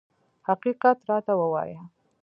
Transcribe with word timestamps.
حقیقت 0.47 0.97
راته 1.09 1.33
ووایه. 1.39 1.79